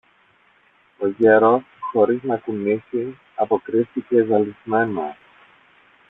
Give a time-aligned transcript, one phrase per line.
[0.97, 5.17] Ο γέρος χωρίς να κουνήσει, αποκρίθηκε ζαλισμένα